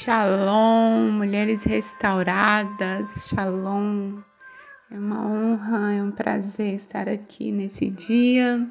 Shalom, 0.00 1.10
mulheres 1.10 1.64
restauradas, 1.64 3.26
shalom. 3.28 4.22
É 4.88 4.96
uma 4.96 5.26
honra, 5.26 5.92
é 5.92 6.00
um 6.00 6.12
prazer 6.12 6.74
estar 6.74 7.08
aqui 7.08 7.50
nesse 7.50 7.90
dia, 7.90 8.64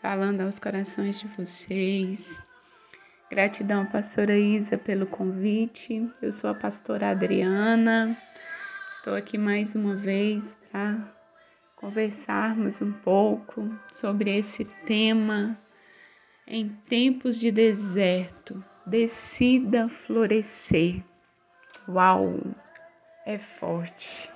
falando 0.00 0.40
aos 0.40 0.58
corações 0.58 1.20
de 1.20 1.28
vocês. 1.36 2.42
Gratidão, 3.30 3.84
pastora 3.84 4.34
Isa, 4.34 4.78
pelo 4.78 5.06
convite. 5.06 6.10
Eu 6.22 6.32
sou 6.32 6.48
a 6.48 6.54
pastora 6.54 7.10
Adriana. 7.10 8.16
Estou 8.92 9.14
aqui 9.14 9.36
mais 9.36 9.74
uma 9.74 9.94
vez 9.94 10.56
para 10.72 10.96
conversarmos 11.76 12.80
um 12.80 12.92
pouco 12.92 13.70
sobre 13.92 14.38
esse 14.38 14.64
tema 14.86 15.60
em 16.46 16.70
tempos 16.88 17.38
de 17.38 17.52
deserto 17.52 18.64
decida 18.90 19.88
florescer. 19.88 21.00
Uau, 21.88 22.34
é 23.24 23.38
forte. 23.38 24.28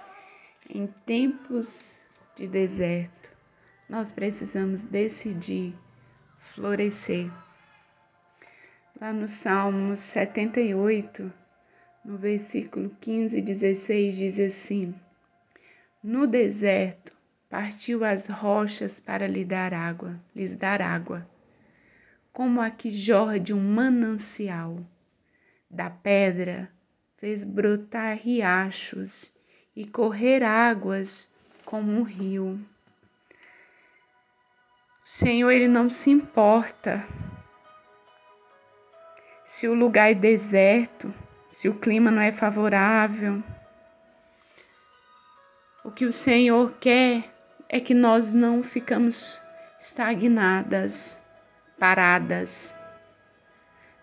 Em 0.71 0.87
tempos 1.05 2.05
de 2.37 2.47
deserto, 2.47 3.31
nós 3.91 4.13
precisamos 4.13 4.85
decidir 4.85 5.75
florescer. 6.39 7.29
Lá 9.01 9.13
no 9.13 9.27
Salmo 9.27 9.97
78, 9.97 11.33
no 12.05 12.17
versículo 12.17 12.91
15 13.01 13.37
e 13.37 13.43
16, 13.43 14.17
diz 14.17 14.39
assim: 14.39 14.95
No 16.01 16.29
deserto 16.29 17.13
partiu 17.51 18.05
as 18.05 18.29
rochas 18.29 19.01
para 19.01 19.27
lhe 19.27 19.45
dar 19.45 19.75
água, 19.75 20.19
lhes 20.33 20.55
dar 20.55 20.81
água 20.81 21.29
como 22.35 22.61
a 22.61 22.69
que 22.69 22.91
de 23.39 23.55
um 23.55 23.61
manancial. 23.61 24.85
Da 25.71 25.89
pedra 25.89 26.69
fez 27.17 27.45
brotar 27.45 28.19
riachos 28.19 29.33
e 29.75 29.87
correr 29.87 30.43
águas 30.43 31.31
como 31.65 31.93
um 31.93 32.03
rio. 32.03 32.61
O 35.05 35.09
Senhor, 35.09 35.51
Ele 35.53 35.69
não 35.69 35.89
se 35.89 36.11
importa 36.11 37.07
se 39.45 39.69
o 39.69 39.75
lugar 39.75 40.11
é 40.11 40.15
deserto, 40.15 41.15
se 41.49 41.69
o 41.69 41.79
clima 41.79 42.11
não 42.11 42.21
é 42.21 42.33
favorável. 42.33 43.45
O 45.85 45.93
que 45.93 46.05
o 46.05 46.13
Senhor 46.13 46.73
quer 46.81 47.33
é 47.69 47.79
que 47.79 47.95
nós 47.95 48.33
não 48.33 48.61
ficamos 48.61 49.41
estagnadas 49.79 51.23
paradas. 51.79 52.77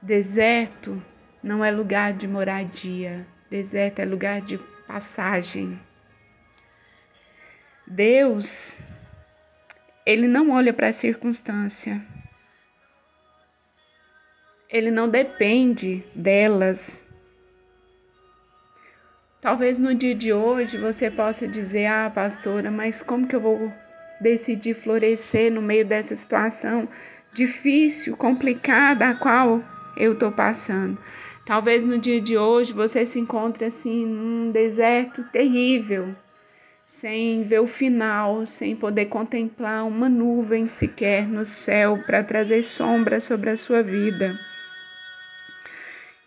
Deserto 0.01 1.01
não 1.43 1.63
é 1.63 1.71
lugar 1.71 2.13
de 2.13 2.27
moradia, 2.27 3.25
deserto 3.49 3.99
é 3.99 4.05
lugar 4.05 4.41
de 4.41 4.57
passagem. 4.87 5.79
Deus, 7.85 8.77
ele 10.05 10.27
não 10.27 10.51
olha 10.51 10.73
para 10.73 10.87
a 10.87 10.93
circunstância. 10.93 12.01
Ele 14.69 14.89
não 14.89 15.09
depende 15.09 16.03
delas. 16.15 17.05
Talvez 19.41 19.79
no 19.79 19.93
dia 19.93 20.15
de 20.15 20.31
hoje 20.31 20.77
você 20.77 21.11
possa 21.11 21.47
dizer: 21.47 21.87
"Ah, 21.87 22.09
pastora, 22.09 22.71
mas 22.71 23.03
como 23.03 23.27
que 23.27 23.35
eu 23.35 23.41
vou 23.41 23.73
decidir 24.21 24.73
florescer 24.73 25.51
no 25.51 25.61
meio 25.61 25.85
dessa 25.85 26.15
situação?" 26.15 26.87
Difícil, 27.33 28.17
complicada 28.17 29.09
a 29.09 29.15
qual 29.15 29.63
eu 29.95 30.13
estou 30.13 30.31
passando. 30.31 30.97
Talvez 31.45 31.83
no 31.83 31.97
dia 31.97 32.21
de 32.21 32.37
hoje 32.37 32.73
você 32.73 33.05
se 33.05 33.19
encontre 33.19 33.65
assim 33.65 34.05
num 34.05 34.51
deserto 34.51 35.23
terrível, 35.31 36.15
sem 36.83 37.43
ver 37.43 37.59
o 37.59 37.67
final, 37.67 38.45
sem 38.45 38.75
poder 38.75 39.05
contemplar 39.05 39.85
uma 39.85 40.07
nuvem 40.07 40.67
sequer 40.67 41.27
no 41.27 41.43
céu 41.43 41.97
para 42.05 42.23
trazer 42.23 42.63
sombra 42.63 43.19
sobre 43.19 43.49
a 43.49 43.57
sua 43.57 43.81
vida. 43.81 44.39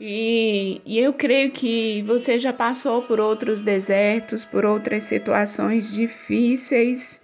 E, 0.01 0.83
e, 0.84 0.99
eu 0.99 1.12
creio 1.12 1.53
que 1.53 2.03
você 2.03 2.39
já 2.39 2.53
passou 2.53 3.03
por 3.03 3.21
outros 3.21 3.62
desertos, 3.62 4.45
por 4.45 4.67
outras 4.67 5.05
situações 5.05 5.95
difíceis 5.95 7.24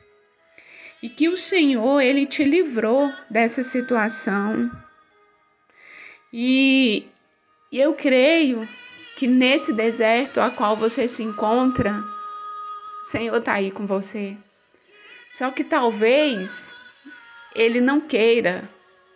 e 1.02 1.08
que 1.08 1.28
o 1.28 1.38
Senhor 1.38 2.00
ele 2.00 2.26
te 2.26 2.44
livrou 2.44 3.12
dessa 3.30 3.62
situação. 3.62 4.70
E, 6.32 7.06
eu 7.72 7.94
creio 7.94 8.68
que 9.16 9.26
nesse 9.26 9.72
deserto 9.72 10.40
a 10.40 10.50
qual 10.50 10.76
você 10.76 11.06
se 11.06 11.22
encontra, 11.22 12.02
o 13.04 13.08
Senhor 13.08 13.36
está 13.36 13.54
aí 13.54 13.70
com 13.70 13.86
você. 13.86 14.36
Só 15.32 15.50
que 15.50 15.62
talvez 15.62 16.74
Ele 17.54 17.80
não 17.80 18.00
queira 18.00 18.68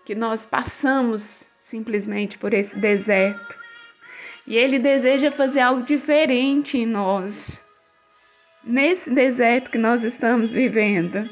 que 0.05 0.15
nós 0.15 0.44
passamos 0.44 1.49
simplesmente 1.59 2.39
por 2.39 2.53
esse 2.55 2.78
deserto. 2.78 3.59
E 4.47 4.56
Ele 4.56 4.78
deseja 4.78 5.33
fazer 5.33 5.61
algo 5.61 5.83
diferente 5.83 6.78
em 6.78 6.87
nós, 6.87 7.65
nesse 8.62 9.11
deserto 9.11 9.71
que 9.71 9.78
nós 9.78 10.05
estamos 10.05 10.53
vivendo. 10.53 11.28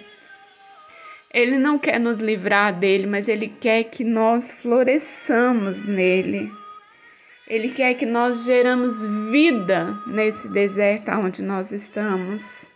Ele 1.33 1.59
não 1.59 1.79
quer 1.79 1.99
nos 1.99 2.19
livrar 2.19 2.79
dele, 2.79 3.07
mas 3.07 3.27
ele 3.27 3.49
quer 3.49 3.85
que 3.85 4.05
nós 4.05 4.61
floresçamos 4.61 5.85
nele. 5.85 6.53
Ele 7.49 7.71
quer 7.71 7.95
que 7.95 8.05
nós 8.05 8.45
geramos 8.45 9.05
vida 9.31 9.99
nesse 10.07 10.49
deserto 10.49 11.11
onde 11.13 11.43
nós 11.43 11.73
estamos. 11.73 12.71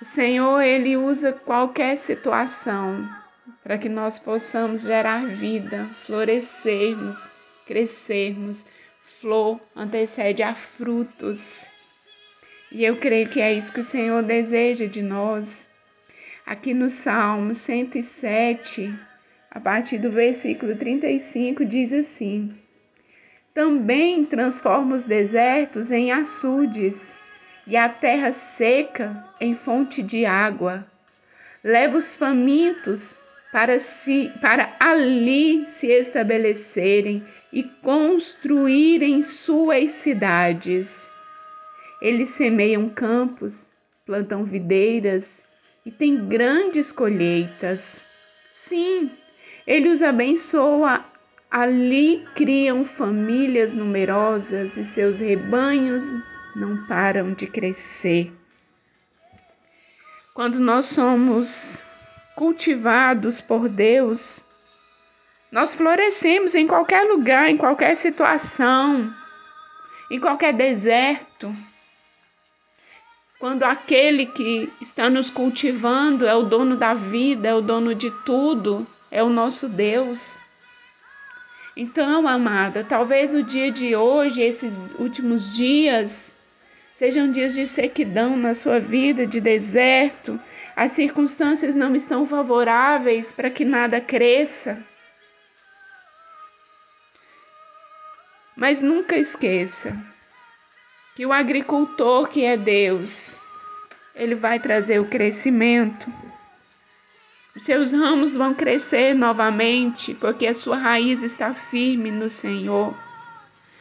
O 0.00 0.04
Senhor, 0.04 0.60
ele 0.60 0.96
usa 0.96 1.32
qualquer 1.32 1.96
situação 1.96 3.08
para 3.64 3.78
que 3.78 3.88
nós 3.88 4.18
possamos 4.18 4.82
gerar 4.82 5.26
vida, 5.26 5.88
florescermos, 6.04 7.28
crescermos. 7.66 8.64
Flor 9.02 9.58
antecede 9.74 10.42
a 10.42 10.54
frutos. 10.54 11.68
E 12.70 12.84
eu 12.84 12.96
creio 12.96 13.28
que 13.28 13.40
é 13.40 13.52
isso 13.52 13.72
que 13.72 13.80
o 13.80 13.84
Senhor 13.84 14.22
deseja 14.22 14.86
de 14.86 15.02
nós 15.02 15.70
Aqui 16.46 16.72
no 16.72 16.88
Salmo 16.88 17.52
107, 17.52 18.96
a 19.50 19.58
partir 19.58 19.98
do 19.98 20.12
versículo 20.12 20.76
35, 20.76 21.64
diz 21.64 21.92
assim: 21.92 22.54
Também 23.52 24.24
transforma 24.24 24.94
os 24.94 25.02
desertos 25.02 25.90
em 25.90 26.12
açudes 26.12 27.18
e 27.66 27.76
a 27.76 27.88
terra 27.88 28.32
seca 28.32 29.24
em 29.40 29.54
fonte 29.54 30.04
de 30.04 30.24
água. 30.24 30.86
Leva 31.64 31.96
os 31.96 32.14
famintos 32.14 33.20
para, 33.50 33.80
si, 33.80 34.32
para 34.40 34.76
ali 34.78 35.68
se 35.68 35.88
estabelecerem 35.88 37.24
e 37.52 37.64
construírem 37.64 39.20
suas 39.20 39.90
cidades. 39.90 41.12
Eles 42.00 42.28
semeiam 42.28 42.88
campos, 42.88 43.74
plantam 44.04 44.44
videiras 44.44 45.45
e 45.86 45.90
tem 45.92 46.26
grandes 46.26 46.90
colheitas. 46.90 48.04
Sim, 48.50 49.12
ele 49.64 49.88
os 49.88 50.02
abençoa. 50.02 51.04
Ali 51.48 52.26
criam 52.34 52.84
famílias 52.84 53.72
numerosas 53.72 54.76
e 54.76 54.84
seus 54.84 55.20
rebanhos 55.20 56.12
não 56.56 56.84
param 56.88 57.32
de 57.32 57.46
crescer. 57.46 58.32
Quando 60.34 60.58
nós 60.58 60.86
somos 60.86 61.82
cultivados 62.34 63.40
por 63.40 63.68
Deus, 63.68 64.44
nós 65.52 65.76
florescemos 65.76 66.56
em 66.56 66.66
qualquer 66.66 67.04
lugar, 67.04 67.48
em 67.48 67.56
qualquer 67.56 67.94
situação, 67.94 69.14
em 70.10 70.18
qualquer 70.18 70.52
deserto. 70.52 71.54
Quando 73.38 73.64
aquele 73.64 74.24
que 74.24 74.72
está 74.80 75.10
nos 75.10 75.28
cultivando 75.28 76.26
é 76.26 76.34
o 76.34 76.42
dono 76.42 76.74
da 76.74 76.94
vida, 76.94 77.48
é 77.48 77.54
o 77.54 77.60
dono 77.60 77.94
de 77.94 78.10
tudo, 78.24 78.86
é 79.10 79.22
o 79.22 79.28
nosso 79.28 79.68
Deus. 79.68 80.40
Então, 81.76 82.26
amada, 82.26 82.82
talvez 82.82 83.34
o 83.34 83.42
dia 83.42 83.70
de 83.70 83.94
hoje, 83.94 84.40
esses 84.40 84.94
últimos 84.98 85.54
dias, 85.54 86.34
sejam 86.94 87.30
dias 87.30 87.54
de 87.54 87.66
sequidão 87.66 88.38
na 88.38 88.54
sua 88.54 88.80
vida, 88.80 89.26
de 89.26 89.38
deserto. 89.38 90.40
As 90.74 90.92
circunstâncias 90.92 91.74
não 91.74 91.94
estão 91.94 92.26
favoráveis 92.26 93.32
para 93.32 93.50
que 93.50 93.66
nada 93.66 94.00
cresça. 94.00 94.82
Mas 98.56 98.80
nunca 98.80 99.18
esqueça 99.18 100.15
que 101.16 101.24
o 101.24 101.32
agricultor 101.32 102.28
que 102.28 102.44
é 102.44 102.58
Deus, 102.58 103.40
ele 104.14 104.34
vai 104.34 104.60
trazer 104.60 105.00
o 105.00 105.06
crescimento. 105.06 106.12
Seus 107.56 107.90
ramos 107.90 108.36
vão 108.36 108.54
crescer 108.54 109.14
novamente, 109.14 110.12
porque 110.12 110.46
a 110.46 110.52
sua 110.52 110.76
raiz 110.76 111.22
está 111.22 111.54
firme 111.54 112.10
no 112.10 112.28
Senhor. 112.28 112.94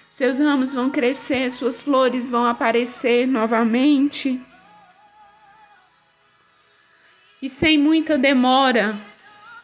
seus 0.10 0.40
ramos 0.40 0.74
vão 0.74 0.90
crescer, 0.90 1.52
suas 1.52 1.82
flores 1.82 2.30
vão 2.30 2.46
aparecer 2.46 3.28
novamente. 3.28 4.42
E 7.42 7.50
sem 7.50 7.78
muita 7.78 8.18
demora, 8.18 8.98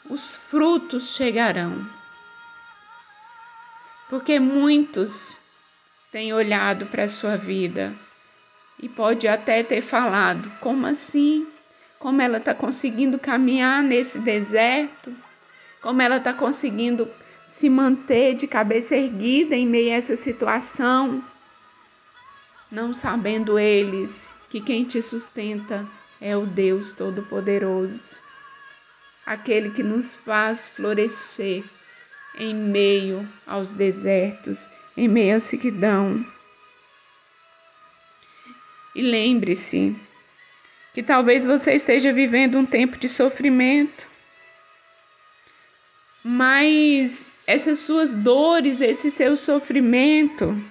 os 0.09 0.35
frutos 0.35 1.15
chegarão. 1.15 1.87
Porque 4.09 4.41
muitos 4.41 5.40
têm 6.11 6.33
olhado 6.33 6.85
para 6.87 7.05
a 7.05 7.09
sua 7.09 7.37
vida 7.37 7.93
e 8.81 8.89
pode 8.89 9.27
até 9.27 9.63
ter 9.63 9.81
falado: 9.81 10.51
como 10.59 10.85
assim? 10.85 11.47
Como 11.99 12.21
ela 12.21 12.39
está 12.39 12.53
conseguindo 12.53 13.19
caminhar 13.19 13.83
nesse 13.83 14.19
deserto? 14.19 15.15
Como 15.81 16.01
ela 16.01 16.17
está 16.17 16.33
conseguindo 16.33 17.07
se 17.45 17.69
manter 17.69 18.33
de 18.33 18.47
cabeça 18.47 18.95
erguida 18.95 19.55
em 19.55 19.67
meio 19.67 19.93
a 19.93 19.97
essa 19.97 20.15
situação? 20.15 21.23
Não 22.71 22.93
sabendo 22.93 23.59
eles 23.59 24.33
que 24.49 24.61
quem 24.61 24.83
te 24.83 25.01
sustenta 25.01 25.85
é 26.19 26.35
o 26.35 26.45
Deus 26.45 26.93
Todo-Poderoso, 26.93 28.19
aquele 29.25 29.71
que 29.71 29.83
nos 29.83 30.15
faz 30.15 30.67
florescer 30.67 31.63
em 32.35 32.55
meio 32.55 33.27
aos 33.45 33.73
desertos, 33.73 34.69
em 34.95 35.07
meio 35.07 35.37
à 35.37 35.39
sequidão. 35.39 36.25
E 38.93 39.01
lembre-se 39.01 39.95
que 40.93 41.01
talvez 41.01 41.45
você 41.45 41.73
esteja 41.73 42.11
vivendo 42.11 42.57
um 42.57 42.65
tempo 42.65 42.97
de 42.97 43.07
sofrimento, 43.07 44.05
mas 46.23 47.31
essas 47.47 47.79
suas 47.79 48.13
dores, 48.13 48.81
esse 48.81 49.09
seu 49.09 49.35
sofrimento, 49.35 50.61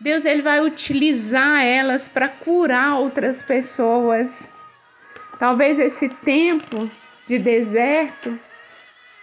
Deus 0.00 0.24
ele 0.24 0.42
vai 0.42 0.60
utilizar 0.60 1.64
elas 1.64 2.08
para 2.08 2.28
curar 2.28 2.98
outras 2.98 3.42
pessoas. 3.42 4.54
Talvez 5.38 5.78
esse 5.78 6.08
tempo 6.08 6.90
de 7.26 7.38
deserto 7.38 8.38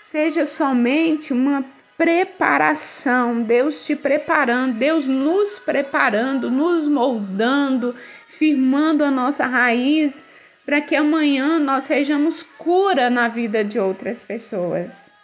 seja 0.01 0.45
somente 0.45 1.33
uma 1.33 1.63
preparação, 1.97 3.41
Deus 3.41 3.85
te 3.85 3.95
preparando, 3.95 4.77
Deus 4.77 5.07
nos 5.07 5.59
preparando, 5.59 6.51
nos 6.51 6.87
moldando, 6.87 7.95
firmando 8.27 9.03
a 9.03 9.11
nossa 9.11 9.45
raiz 9.45 10.27
para 10.65 10.81
que 10.81 10.95
amanhã 10.95 11.59
nós 11.59 11.85
sejamos 11.85 12.43
cura 12.43 13.09
na 13.09 13.27
vida 13.27 13.63
de 13.63 13.79
outras 13.79 14.23
pessoas. 14.23 15.15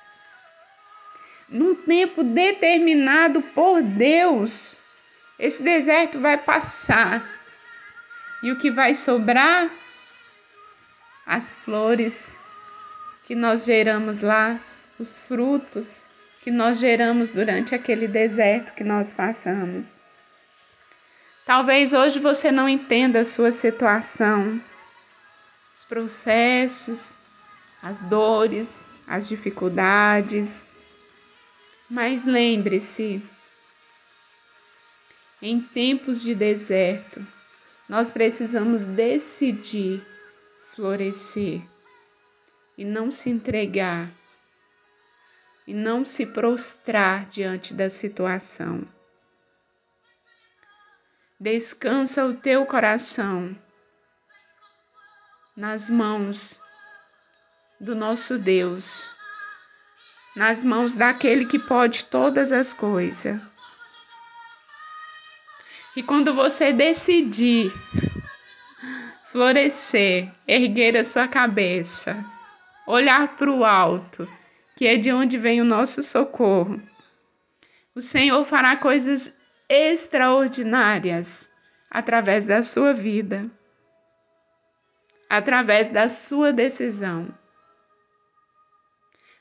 Num 1.50 1.76
tempo 1.76 2.24
determinado 2.24 3.42
por 3.42 3.82
Deus, 3.82 4.82
esse 5.38 5.62
deserto 5.64 6.20
vai 6.20 6.38
passar 6.38 7.28
e 8.42 8.52
o 8.52 8.60
que 8.60 8.72
vai 8.72 8.96
sobrar? 8.96 9.70
As 11.26 11.54
flores 11.54 12.38
que 13.26 13.36
nós 13.36 13.66
geramos 13.66 14.22
lá 14.22 14.60
os 15.02 15.20
frutos 15.20 16.11
que 16.42 16.50
nós 16.50 16.80
geramos 16.80 17.32
durante 17.32 17.76
aquele 17.76 18.08
deserto 18.08 18.74
que 18.74 18.84
nós 18.84 19.14
passamos. 19.14 20.02
Talvez 21.46 21.94
hoje 21.94 22.20
você 22.20 22.52
não 22.52 22.68
entenda 22.68 23.22
a 23.22 23.26
sua 23.26 23.52
situação, 23.52 24.62
os 25.76 25.84
processos, 25.84 27.20
as 27.82 28.02
dores, 28.02 28.88
as 29.08 29.28
dificuldades, 29.30 30.76
mas 31.90 32.26
lembre-se, 32.26 33.22
em 35.42 35.60
tempos 35.60 36.22
de 36.22 36.34
deserto, 36.34 37.26
nós 37.90 38.10
precisamos 38.10 38.86
decidir 38.86 40.02
florescer 40.62 41.62
e 42.78 42.86
não 42.86 43.12
se 43.12 43.30
entregar 43.30 44.10
e 45.68 45.74
não 45.74 46.04
se 46.04 46.26
prostrar 46.26 47.26
diante 47.26 47.74
da 47.74 47.90
situação. 47.90 48.88
Descansa 51.40 52.26
o 52.26 52.36
teu 52.36 52.66
coração 52.66 53.58
nas 55.56 55.90
mãos 55.90 56.62
do 57.80 57.96
nosso 57.96 58.38
Deus, 58.38 59.10
nas 60.36 60.64
mãos 60.64 60.94
daquele 60.94 61.46
que 61.46 61.58
pode 61.58 62.06
todas 62.06 62.52
as 62.52 62.74
coisas. 62.74 63.42
E 65.96 66.02
quando 66.02 66.34
você 66.34 66.72
decidir 66.72 67.74
florescer, 69.32 70.32
erguer 70.48 70.96
a 70.96 71.04
sua 71.04 71.28
cabeça, 71.28 72.24
olhar 72.86 73.36
para 73.36 73.52
o 73.52 73.66
alto, 73.66 74.28
que 74.82 74.88
é 74.88 74.98
de 74.98 75.14
onde 75.14 75.38
vem 75.38 75.62
o 75.62 75.64
nosso 75.64 76.02
socorro. 76.02 76.82
O 77.94 78.02
Senhor 78.02 78.44
fará 78.44 78.76
coisas 78.76 79.40
extraordinárias 79.70 81.54
através 81.88 82.48
da 82.48 82.64
sua 82.64 82.92
vida, 82.92 83.48
através 85.30 85.92
da 85.92 86.10
sua 86.10 86.52
decisão. 86.52 87.32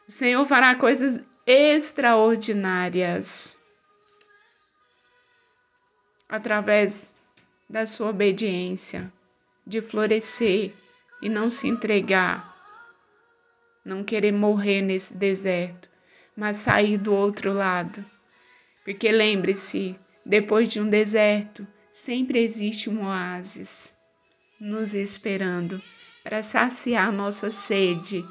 O 0.06 0.10
Senhor 0.10 0.44
fará 0.44 0.74
coisas 0.74 1.24
extraordinárias 1.46 3.58
através 6.28 7.14
da 7.66 7.86
sua 7.86 8.10
obediência, 8.10 9.10
de 9.66 9.80
florescer 9.80 10.74
e 11.22 11.30
não 11.30 11.48
se 11.48 11.66
entregar 11.66 12.59
não 13.84 14.04
querer 14.04 14.32
morrer 14.32 14.82
nesse 14.82 15.16
deserto, 15.16 15.88
mas 16.36 16.58
sair 16.58 16.98
do 16.98 17.12
outro 17.12 17.52
lado. 17.52 18.04
Porque 18.84 19.10
lembre-se, 19.10 19.98
depois 20.24 20.70
de 20.70 20.80
um 20.80 20.88
deserto, 20.88 21.66
sempre 21.92 22.42
existe 22.42 22.88
um 22.88 23.04
oásis 23.06 23.96
nos 24.60 24.94
esperando 24.94 25.82
para 26.22 26.42
saciar 26.42 27.10
nossa 27.10 27.50
sede 27.50 28.24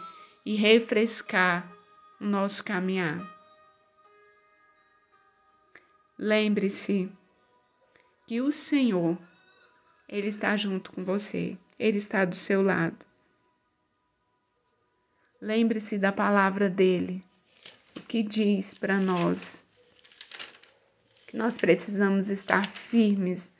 e 0.46 0.56
refrescar 0.56 1.72
o 2.22 2.26
nosso 2.26 2.64
caminhar. 2.64 3.20
Lembre-se 6.18 7.12
que 8.28 8.42
o 8.42 8.52
Senhor, 8.52 9.18
Ele 10.08 10.28
está 10.28 10.56
junto 10.56 10.92
com 10.92 11.04
você, 11.04 11.58
Ele 11.80 11.98
está 11.98 12.26
do 12.26 12.36
seu 12.36 12.62
lado. 12.62 13.09
Lembre-se 15.42 15.98
da 15.98 16.12
palavra 16.12 16.70
dele, 16.70 17.24
o 17.96 18.02
que 18.02 18.22
diz 18.22 18.74
para 18.74 19.00
nós. 19.00 19.66
Que 21.26 21.38
nós 21.38 21.58
precisamos 21.58 22.30
estar 22.30 22.68
firmes 22.68 23.54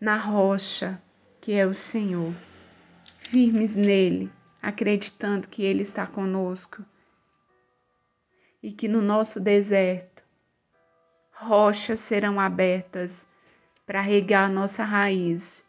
na 0.00 0.16
rocha 0.16 1.02
que 1.40 1.52
é 1.52 1.66
o 1.66 1.74
Senhor, 1.74 2.32
firmes 3.18 3.74
nele, 3.74 4.30
acreditando 4.62 5.48
que 5.48 5.64
ele 5.64 5.82
está 5.82 6.06
conosco. 6.06 6.84
E 8.62 8.70
que 8.70 8.86
no 8.86 9.02
nosso 9.02 9.40
deserto 9.40 10.22
rochas 11.32 11.98
serão 11.98 12.38
abertas 12.38 13.28
para 13.84 14.00
regar 14.00 14.48
nossa 14.48 14.84
raiz, 14.84 15.66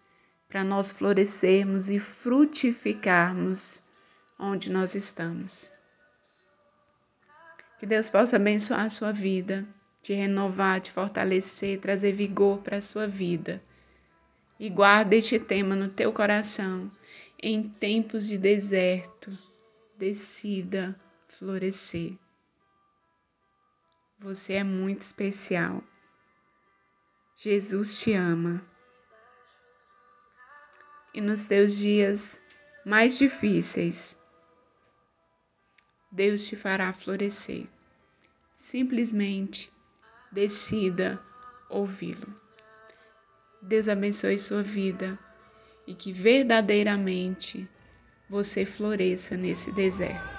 para 0.47 0.63
nós 0.63 0.91
florescermos 0.91 1.89
e 1.89 1.97
frutificarmos 1.97 3.86
onde 4.39 4.71
nós 4.71 4.95
estamos. 4.95 5.71
Que 7.79 7.85
Deus 7.85 8.09
possa 8.09 8.37
abençoar 8.37 8.85
a 8.85 8.89
sua 8.89 9.11
vida, 9.11 9.65
te 10.01 10.13
renovar, 10.13 10.81
te 10.81 10.91
fortalecer, 10.91 11.79
trazer 11.79 12.11
vigor 12.11 12.59
para 12.59 12.77
a 12.77 12.81
sua 12.81 13.07
vida. 13.07 13.61
E 14.59 14.69
guarda 14.69 15.15
este 15.15 15.39
tema 15.39 15.75
no 15.75 15.89
teu 15.89 16.11
coração. 16.11 16.91
Em 17.39 17.69
tempos 17.69 18.27
de 18.27 18.37
deserto, 18.37 19.31
decida 19.95 20.99
florescer. 21.27 22.17
Você 24.19 24.53
é 24.53 24.63
muito 24.63 25.03
especial. 25.03 25.83
Jesus 27.35 27.99
te 27.99 28.13
ama. 28.13 28.65
E 31.13 31.21
nos 31.21 31.45
teus 31.45 31.77
dias 31.77 32.43
mais 32.83 33.19
difíceis, 33.19 34.17
Deus 36.17 36.47
te 36.47 36.55
fará 36.55 36.91
florescer. 36.91 37.67
Simplesmente 38.55 39.71
decida 40.31 41.21
ouvi-lo. 41.69 42.33
Deus 43.61 43.87
abençoe 43.87 44.39
sua 44.39 44.63
vida 44.63 45.19
e 45.85 45.93
que 45.93 46.11
verdadeiramente 46.11 47.69
você 48.27 48.65
floresça 48.65 49.37
nesse 49.37 49.71
deserto. 49.71 50.36